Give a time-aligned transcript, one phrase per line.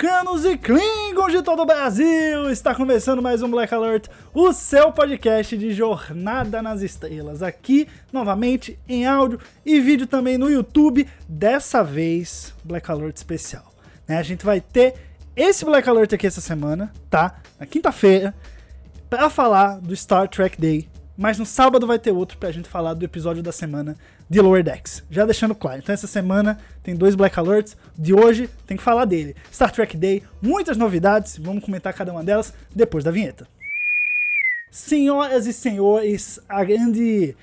[0.00, 2.50] Vulcanos e klingons de todo o Brasil!
[2.50, 7.42] Está começando mais um Black Alert, o seu podcast de Jornada nas Estrelas.
[7.42, 11.06] Aqui, novamente, em áudio e vídeo também no YouTube.
[11.28, 13.74] Dessa vez, Black Alert especial.
[14.08, 14.16] Né?
[14.16, 14.94] A gente vai ter
[15.36, 17.38] esse Black Alert aqui essa semana, tá?
[17.58, 18.34] Na quinta-feira,
[19.10, 20.88] para falar do Star Trek Day.
[21.14, 23.98] Mas no sábado vai ter outro pra gente falar do episódio da semana
[24.30, 25.02] de Lower Decks.
[25.10, 25.80] Já deixando claro.
[25.80, 27.76] Então essa semana tem dois Black Alerts.
[27.98, 29.34] De hoje tem que falar dele.
[29.52, 31.36] Star Trek Day, muitas novidades.
[31.36, 33.48] Vamos comentar cada uma delas depois da vinheta.
[34.70, 37.34] Senhoras e senhores, a grande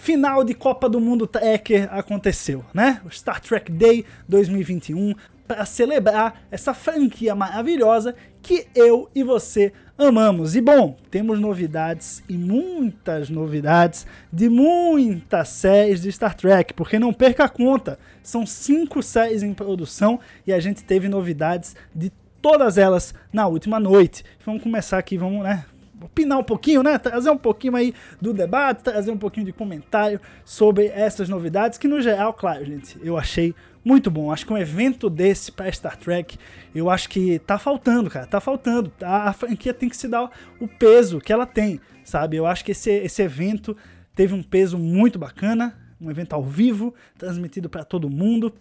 [0.00, 3.02] final de Copa do Mundo Trekker aconteceu, né?
[3.04, 5.14] O Star Trek Day 2021
[5.46, 10.56] para celebrar essa franquia maravilhosa que eu e você amamos.
[10.56, 17.12] E bom, temos novidades e muitas novidades de muitas séries de Star Trek, porque não
[17.12, 22.78] perca a conta, são cinco séries em produção e a gente teve novidades de todas
[22.78, 24.24] elas na última noite.
[24.46, 25.66] Vamos começar aqui, vamos, né?
[26.02, 26.98] Opinar um pouquinho, né?
[26.98, 31.86] Trazer um pouquinho aí do debate, trazer um pouquinho de comentário sobre essas novidades, que
[31.86, 34.32] no geral, claro, gente, eu achei muito bom.
[34.32, 36.38] Acho que um evento desse para Star Trek,
[36.74, 38.26] eu acho que tá faltando, cara.
[38.26, 38.92] Tá faltando.
[39.00, 42.36] A, franquia tem que se dar o peso que ela tem, sabe?
[42.36, 43.76] Eu acho que esse, esse evento
[44.14, 48.54] teve um peso muito bacana, um evento ao vivo, transmitido para todo mundo,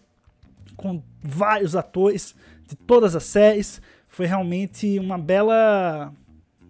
[0.75, 2.35] com vários atores
[2.67, 3.81] de todas as séries.
[4.07, 6.13] Foi realmente uma bela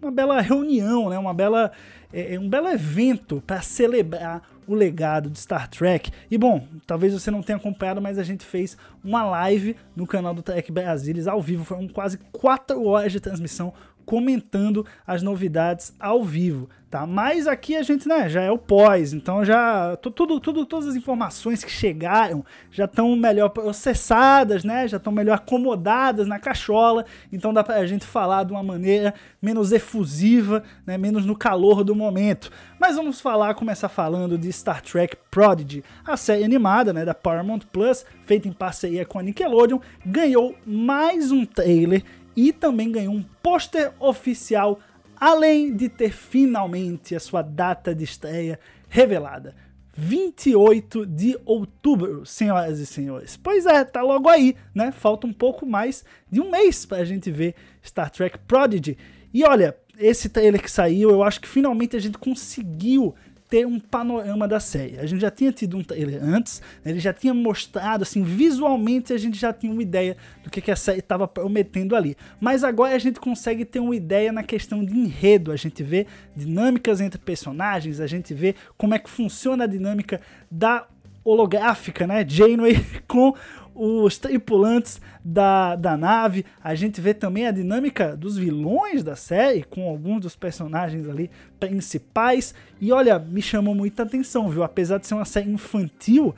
[0.00, 1.18] uma bela reunião, né?
[1.18, 1.72] Uma bela
[2.12, 6.10] é, um belo evento para celebrar o legado de Star Trek.
[6.30, 10.34] E bom, talvez você não tenha acompanhado, mas a gente fez uma live no canal
[10.34, 11.64] do Trek Brasilis ao vivo.
[11.64, 13.72] Foram quase 4 horas de transmissão
[14.10, 17.06] comentando as novidades ao vivo, tá?
[17.06, 20.96] Mas aqui a gente, né, já é o pós, então já tudo, tudo, todas as
[20.96, 24.88] informações que chegaram já estão melhor processadas, né?
[24.88, 29.70] Já estão melhor acomodadas na cachola, então dá pra gente falar de uma maneira menos
[29.70, 32.50] efusiva, né, menos no calor do momento.
[32.80, 37.60] Mas vamos falar, começar falando de Star Trek Prodigy, a série animada, né, da Paramount
[37.70, 42.02] Plus, feita em parceria com a Nickelodeon, ganhou mais um trailer
[42.36, 44.80] e também ganhou um pôster oficial,
[45.16, 48.58] além de ter finalmente a sua data de estreia
[48.88, 49.54] revelada.
[49.92, 53.36] 28 de outubro, senhoras e senhores.
[53.36, 54.92] Pois é, tá logo aí, né?
[54.92, 57.54] Falta um pouco mais de um mês pra gente ver
[57.84, 58.96] Star Trek Prodigy.
[59.34, 63.14] E olha, esse trailer que saiu, eu acho que finalmente a gente conseguiu
[63.50, 64.98] ter um panorama da série.
[65.00, 66.92] A gente já tinha tido um trailer antes, né?
[66.92, 70.70] ele já tinha mostrado, assim, visualmente a gente já tinha uma ideia do que, que
[70.70, 72.16] a série estava prometendo ali.
[72.40, 76.06] Mas agora a gente consegue ter uma ideia na questão de enredo, a gente vê
[76.34, 80.86] dinâmicas entre personagens, a gente vê como é que funciona a dinâmica da
[81.24, 83.34] holográfica, né, Janeway com
[83.82, 86.44] os tripulantes da, da nave.
[86.62, 91.30] A gente vê também a dinâmica dos vilões da série, com alguns dos personagens ali
[91.58, 92.54] principais.
[92.78, 94.62] E olha, me chamou muita atenção, viu?
[94.62, 96.34] Apesar de ser uma série infantil,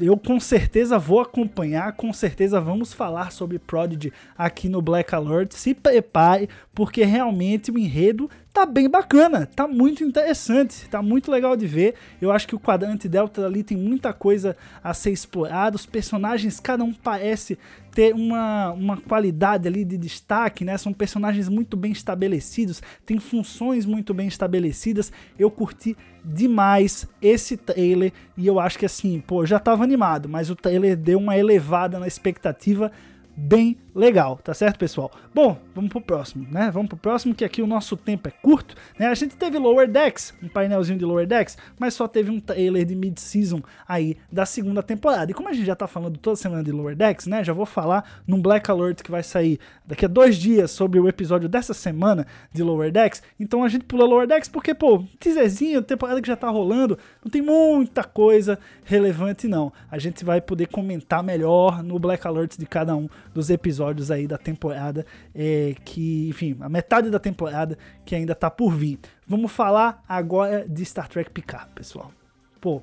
[0.00, 5.52] eu com certeza vou acompanhar, com certeza vamos falar sobre Prodigy aqui no Black Alert.
[5.52, 11.56] Se prepare, porque realmente o enredo tá bem bacana, tá muito interessante, tá muito legal
[11.56, 11.94] de ver.
[12.20, 15.74] Eu acho que o quadrante Delta ali tem muita coisa a ser explorada.
[15.74, 17.58] Os personagens, cada um parece
[17.94, 20.76] ter uma, uma qualidade ali de destaque, né?
[20.76, 25.10] São personagens muito bem estabelecidos, tem funções muito bem estabelecidas.
[25.38, 30.50] Eu curti demais esse trailer e eu acho que assim, pô, já tava animado, mas
[30.50, 32.92] o trailer deu uma elevada na expectativa
[33.36, 35.10] bem legal, tá certo, pessoal?
[35.34, 36.70] Bom, vamos pro próximo, né?
[36.70, 39.06] Vamos pro próximo, que aqui o nosso tempo é curto, né?
[39.06, 42.84] A gente teve Lower Decks, um painelzinho de Lower Decks, mas só teve um trailer
[42.84, 45.30] de mid-season aí da segunda temporada.
[45.30, 47.44] E como a gente já tá falando toda semana de Lower Decks, né?
[47.44, 51.08] Já vou falar num Black Alert que vai sair daqui a dois dias sobre o
[51.08, 53.22] episódio dessa semana de Lower Decks.
[53.38, 57.30] Então a gente pula Lower Decks porque, pô, teaserzinho, temporada que já tá rolando, não
[57.30, 59.72] tem muita coisa relevante, não.
[59.90, 64.26] A gente vai poder comentar melhor no Black Alert de cada um dos episódios aí
[64.26, 68.98] da temporada, é, que, enfim, a metade da temporada que ainda tá por vir.
[69.26, 72.12] Vamos falar agora de Star Trek Picard, pessoal.
[72.60, 72.82] Pô,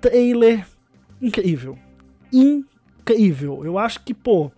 [0.00, 0.66] trailer
[1.20, 1.78] incrível.
[2.32, 3.64] Incrível.
[3.64, 4.50] Eu acho que, pô,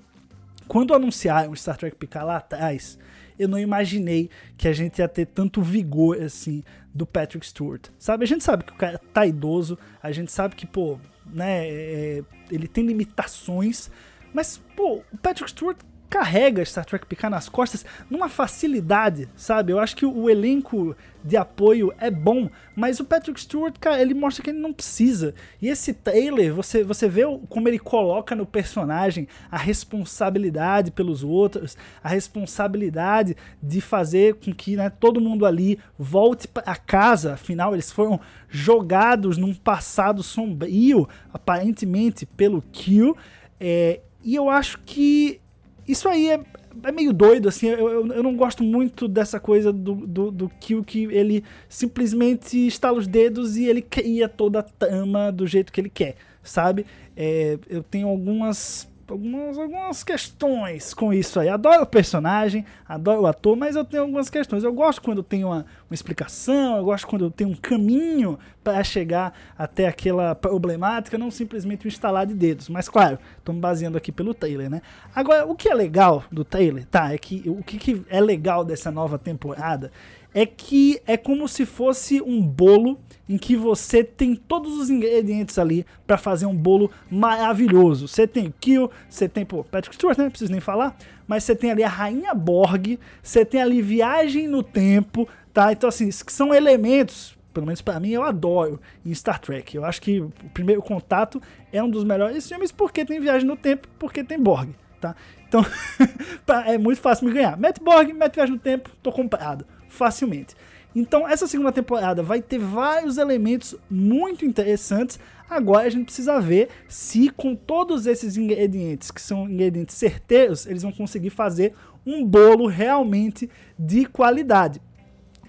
[0.68, 2.98] quando anunciaram Star Trek Picard lá atrás,
[3.38, 6.62] eu não imaginei que a gente ia ter tanto vigor assim
[6.94, 7.88] do Patrick Stewart.
[7.98, 11.66] Sabe, a gente sabe que o cara tá idoso, a gente sabe que, pô, né,
[11.68, 13.90] é, ele tem limitações,
[14.32, 15.78] mas, pô, o Patrick Stewart
[16.12, 19.72] carrega Star Trek Picard nas costas numa facilidade, sabe?
[19.72, 20.94] Eu acho que o elenco
[21.24, 25.34] de apoio é bom, mas o Patrick Stewart, cara, ele mostra que ele não precisa.
[25.60, 31.78] E esse trailer, você, você vê como ele coloca no personagem a responsabilidade pelos outros,
[32.04, 37.32] a responsabilidade de fazer com que né, todo mundo ali volte para casa.
[37.32, 38.20] Afinal, eles foram
[38.50, 43.16] jogados num passado sombrio, aparentemente pelo Kill.
[43.58, 45.40] É, e eu acho que
[45.86, 46.40] isso aí é,
[46.84, 47.68] é meio doido, assim.
[47.68, 52.66] Eu, eu, eu, não gosto muito dessa coisa do, do, do Kill que ele simplesmente
[52.66, 56.86] estala os dedos e ele cria toda a trama do jeito que ele quer, sabe?
[57.16, 61.48] É, eu tenho algumas algumas, algumas questões com isso aí.
[61.48, 64.64] Adoro o personagem, adoro o ator, mas eu tenho algumas questões.
[64.64, 69.32] Eu gosto quando tem uma, uma explicação, eu gosto quando tenho um caminho para chegar
[69.56, 72.68] até aquela problemática, não simplesmente um instalar de dedos.
[72.68, 74.80] Mas claro, estou me baseando aqui pelo trailer, né?
[75.14, 77.12] Agora, o que é legal do trailer, tá?
[77.12, 79.92] É que o que, que é legal dessa nova temporada
[80.34, 82.98] é que é como se fosse um bolo
[83.28, 88.08] em que você tem todos os ingredientes ali para fazer um bolo maravilhoso.
[88.08, 90.24] Você tem Kill, você tem, pô, Patrick Stewart, né?
[90.24, 90.96] Não preciso nem falar,
[91.26, 95.72] mas você tem ali a Rainha Borg, você tem ali Viagem no Tempo, tá?
[95.72, 99.76] Então, assim, são elementos, pelo menos para mim, eu adoro em Star Trek.
[99.76, 101.40] Eu acho que o primeiro contato
[101.72, 104.70] é um dos melhores filmes porque tem Viagem no Tempo, porque tem Borg,
[105.00, 105.14] tá?
[105.48, 105.64] Então,
[106.66, 107.56] é muito fácil me ganhar.
[107.56, 110.56] Mete Borg, mete Viagem no Tempo, tô comprado facilmente.
[110.94, 115.18] Então, essa segunda temporada vai ter vários elementos muito interessantes.
[115.48, 120.82] Agora a gente precisa ver se, com todos esses ingredientes, que são ingredientes certeiros, eles
[120.82, 121.74] vão conseguir fazer
[122.04, 123.48] um bolo realmente
[123.78, 124.80] de qualidade.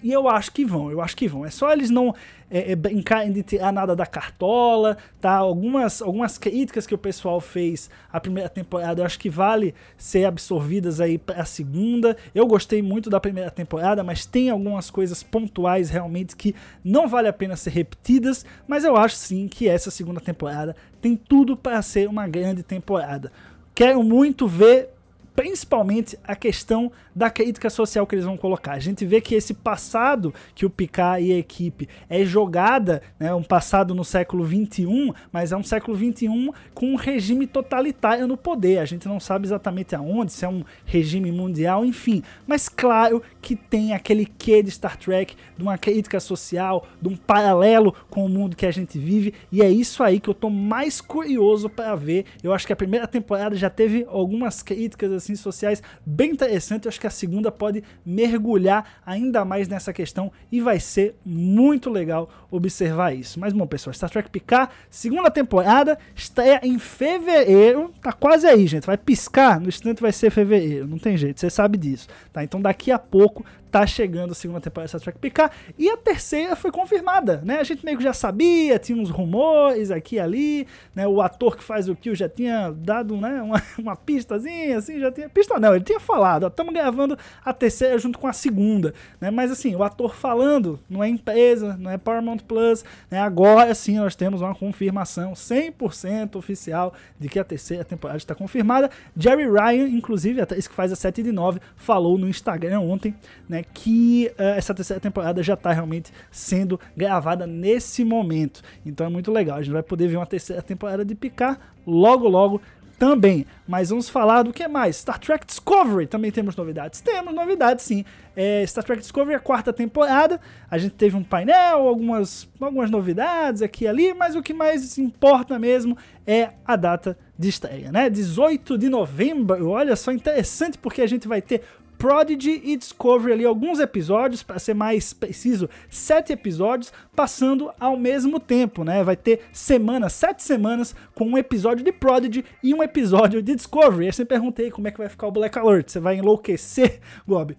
[0.04, 1.46] E eu acho que vão, eu acho que vão.
[1.46, 2.14] É só eles não
[2.52, 5.32] é, é, brincarem de tirar nada da cartola, tá?
[5.32, 10.26] Algumas, algumas críticas que o pessoal fez a primeira temporada, eu acho que vale ser
[10.26, 12.18] absorvidas aí para a segunda.
[12.36, 16.54] Eu gostei muito da primeira temporada, mas tem algumas coisas pontuais realmente que
[16.84, 21.16] não vale a pena ser repetidas, mas eu acho sim que essa segunda temporada tem
[21.16, 23.32] tudo para ser uma grande temporada.
[23.74, 24.90] Quero muito ver
[25.36, 28.74] principalmente a questão da crítica social que eles vão colocar.
[28.74, 33.34] A gente vê que esse passado que o Picard e a equipe é jogada, né,
[33.34, 38.38] um passado no século 21, mas é um século 21 com um regime totalitário no
[38.38, 38.80] poder.
[38.80, 42.24] A gente não sabe exatamente aonde, se é um regime mundial, enfim.
[42.48, 47.16] Mas claro que tem aquele quê de Star Trek, de uma crítica social, de um
[47.16, 50.50] paralelo com o mundo que a gente vive, e é isso aí que eu tô
[50.50, 52.26] mais curioso para ver.
[52.42, 56.86] Eu acho que a primeira temporada já teve algumas críticas assim sociais bem interessantes.
[56.86, 61.90] Eu acho que a segunda pode mergulhar ainda mais nessa questão e vai ser muito
[61.90, 63.40] legal observar isso.
[63.40, 67.94] Mas bom, pessoal, Star Trek Picard, segunda temporada, estreia em fevereiro.
[68.02, 68.86] Tá quase aí, gente.
[68.86, 70.88] Vai piscar, no instante vai ser fevereiro.
[70.88, 72.08] Não tem jeito, você sabe disso.
[72.32, 72.44] Tá?
[72.44, 75.98] Então daqui a pouco tá chegando a segunda temporada de Star Trek Picard e a
[75.98, 77.58] terceira foi confirmada, né?
[77.58, 81.08] A gente meio que já sabia, tinha uns rumores aqui e ali, né?
[81.08, 85.12] O ator que faz o Kill já tinha dado, né, uma, uma pistazinha assim, já
[85.14, 89.32] tinha pista não, ele tinha falado, estamos gravando a terceira junto com a segunda, né?
[89.32, 93.20] Mas assim, o ator falando, não é empresa, não é Paramount Plus, né?
[93.20, 98.90] Agora sim nós temos uma confirmação 100% oficial de que a terceira temporada está confirmada.
[99.16, 103.16] Jerry Ryan, inclusive, atriz que faz a 7 de 9, falou no Instagram ontem,
[103.48, 108.62] né, que uh, essa terceira temporada já está realmente sendo gravada nesse momento.
[108.86, 109.58] Então é muito legal.
[109.58, 112.62] A gente vai poder ver uma terceira temporada de Picard logo, logo
[113.04, 113.46] também.
[113.68, 114.96] Mas vamos falar do que mais?
[114.96, 117.02] Star Trek Discovery também temos novidades.
[117.02, 118.06] Temos novidades sim.
[118.34, 120.40] É, Star Trek Discovery, a quarta temporada.
[120.72, 124.98] A gente teve um painel, algumas, algumas novidades aqui e ali, mas o que mais
[124.98, 128.10] importa mesmo é a data de estreia, né?
[128.10, 129.70] 18 de novembro.
[129.70, 131.62] Olha só, interessante porque a gente vai ter
[132.04, 138.42] Prodigy e Discovery ali alguns episódios, para ser mais preciso, sete episódios passando ao mesmo
[138.42, 139.02] tempo, né?
[139.06, 144.12] Vai ter semanas, sete semanas com um episódio de Prodigy e um episódio de Discovery.
[144.12, 145.90] Você perguntei como é que vai ficar o Black Alert.
[145.90, 147.58] Você vai enlouquecer, Gob?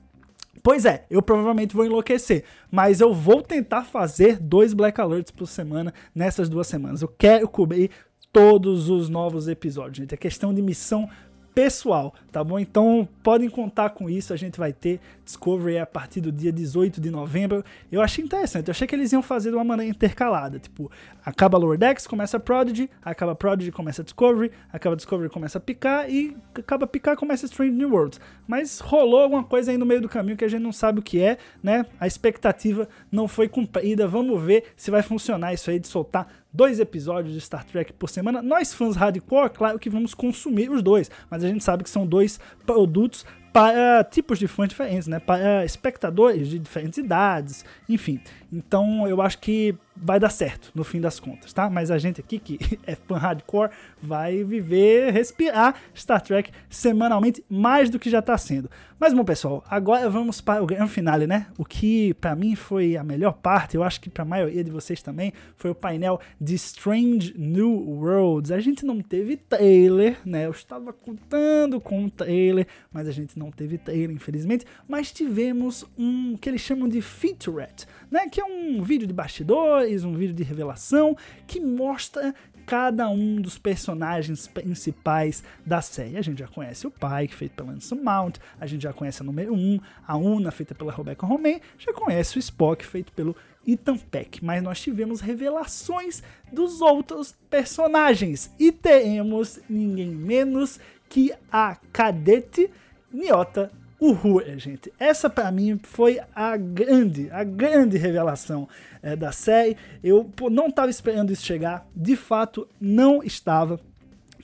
[0.63, 5.47] Pois é, eu provavelmente vou enlouquecer, mas eu vou tentar fazer dois Black Alerts por
[5.47, 7.01] semana nessas duas semanas.
[7.01, 7.91] Eu quero cobrir
[8.35, 10.13] todos os novos episódios, gente.
[10.13, 11.09] É questão de missão
[11.55, 12.59] pessoal, tá bom?
[12.59, 17.01] Então podem contar com isso, a gente vai ter Discovery a partir do dia 18
[17.01, 17.65] de novembro.
[17.91, 20.91] Eu achei interessante, eu achei que eles iam fazer de uma maneira intercalada, tipo,
[21.25, 26.87] acaba Lower Decks, começa Prodigy, acaba Prodigy, começa Discovery, acaba Discovery, começa Picar e acaba
[26.87, 28.21] Picar, começa Strange New Worlds.
[28.47, 31.03] Mas rolou alguma coisa aí no meio do caminho que a gente não sabe o
[31.03, 31.87] que é, né?
[32.01, 34.07] A expectativa não foi cumprida.
[34.07, 38.09] Vamos ver se vai funcionar isso aí de soltar dois episódios de Star Trek por
[38.09, 38.41] semana.
[38.41, 42.07] Nós, fãs hardcore, claro que vamos consumir os dois, mas a gente sabe que são
[42.07, 45.21] dois produtos para tipos de fãs diferentes, né?
[45.21, 48.21] Para espectadores de diferentes idades, enfim.
[48.53, 51.71] Então eu acho que vai dar certo no fim das contas, tá?
[51.71, 53.71] Mas a gente aqui que é fã hardcore
[54.03, 58.69] vai viver, respirar Star Trek semanalmente mais do que já tá sendo.
[58.99, 61.47] Mas bom, pessoal, agora vamos para o grande finale, né?
[61.59, 64.71] O que para mim foi a melhor parte, eu acho que para a maioria de
[64.71, 68.51] vocês também, foi o painel de Strange New Worlds.
[68.51, 70.47] A gente não teve trailer, né?
[70.47, 75.85] Eu estava contando com um trailer, mas a gente não teve trailer, infelizmente, mas tivemos
[75.97, 78.29] um que eles chamam de featurette, né?
[78.29, 82.35] Que é um vídeo de bastidores, um vídeo de revelação que mostra
[82.67, 86.17] cada um dos personagens principais da série.
[86.17, 89.25] A gente já conhece o Pike, feito pela Anson Mount, a gente já conhece a
[89.25, 93.37] número 1, a Una, feita pela Rebecca Romain, já conhece o Spock, feito pelo
[93.67, 96.23] Ethan Peck, mas nós tivemos revelações
[96.53, 102.71] dos outros personagens e teremos ninguém menos que a Cadete
[103.15, 104.93] Niota Uhura, gente.
[104.99, 108.69] Essa para mim foi a grande, a grande revelação
[109.01, 109.77] é, da série.
[110.03, 113.81] Eu pô, não estava esperando isso chegar, de fato não estava.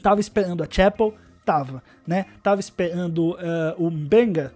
[0.02, 2.26] Tava esperando a Chapel, tava, né?
[2.42, 4.54] Tava esperando uh, o Benga,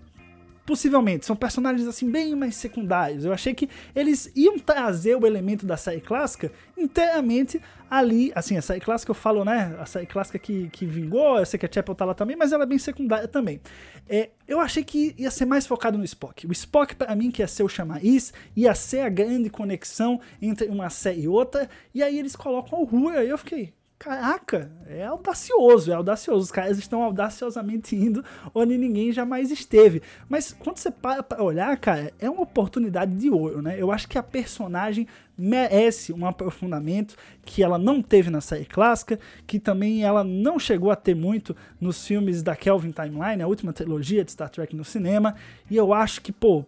[0.65, 3.25] possivelmente, são personagens assim bem mais secundários.
[3.25, 7.61] Eu achei que eles iam trazer o elemento da série clássica inteiramente
[7.99, 11.47] ali, assim, a série clássica eu falo, né, a série clássica que, que vingou, eu
[11.47, 13.61] sei que a Chapel tá lá também, mas ela é bem secundária também.
[14.09, 16.47] É, eu achei que ia ser mais focado no Spock.
[16.47, 20.67] O Spock, para mim, que ia ser o chamariz, ia ser a grande conexão entre
[20.69, 23.73] uma série e outra, e aí eles colocam o Rua, e eu fiquei,
[24.05, 26.43] Caraca, é audacioso, é audacioso.
[26.43, 28.23] Os caras estão audaciosamente indo
[28.55, 30.03] onde ninguém jamais esteve.
[30.29, 33.81] Mas quando você para pra olhar, cara, é uma oportunidade de ouro, né?
[33.81, 35.09] Eu acho que a personagem
[35.39, 40.91] merece um aprofundamento que ela não teve na série clássica, que também ela não chegou
[40.91, 44.85] a ter muito nos filmes da Kelvin Timeline, a última trilogia de Star Trek no
[44.85, 45.35] cinema.
[45.71, 46.63] E eu acho que, pô,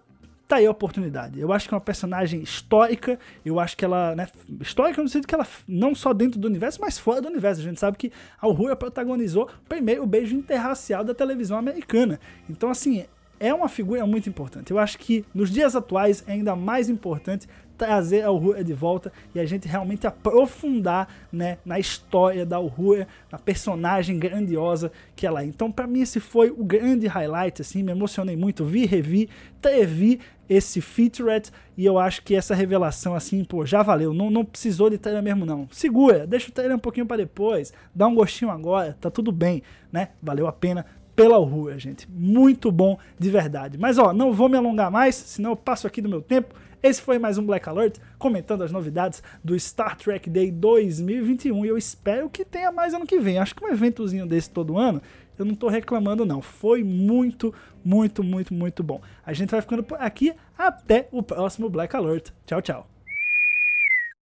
[0.46, 1.40] tá aí a oportunidade.
[1.40, 4.28] Eu acho que é uma personagem histórica, eu acho que ela, né,
[4.60, 7.60] histórica no sentido que ela não só dentro do universo, mas fora do universo.
[7.60, 12.20] A gente sabe que a Uhura protagonizou o primeiro beijo interracial da televisão americana.
[12.48, 13.04] Então, assim,
[13.38, 14.70] é uma figura muito importante.
[14.70, 19.12] Eu acho que nos dias atuais é ainda mais importante trazer a Uhura de volta
[19.34, 25.42] e a gente realmente aprofundar né, na história da Uhura, na personagem grandiosa que ela
[25.42, 25.44] é.
[25.44, 29.28] Então, para mim, esse foi o grande highlight, assim, me emocionei muito, vi, revi,
[29.60, 34.44] trevi esse featurette e eu acho que essa revelação, assim, pô, já valeu, não, não
[34.44, 35.68] precisou de trailer mesmo não.
[35.70, 39.62] Segura, deixa o trailer um pouquinho para depois, dá um gostinho agora, tá tudo bem,
[39.92, 40.10] né?
[40.22, 40.86] Valeu a pena
[41.16, 42.06] pela Uhura, gente.
[42.10, 43.78] Muito bom de verdade.
[43.78, 46.54] Mas ó, não vou me alongar mais, senão eu passo aqui do meu tempo.
[46.82, 51.68] Esse foi mais um Black Alert, comentando as novidades do Star Trek Day 2021 e
[51.68, 53.38] eu espero que tenha mais ano que vem.
[53.38, 55.00] Acho que um eventozinho desse todo ano,
[55.38, 56.42] eu não tô reclamando não.
[56.42, 59.00] Foi muito, muito, muito, muito bom.
[59.24, 62.30] A gente vai ficando por aqui até o próximo Black Alert.
[62.44, 62.95] Tchau, tchau.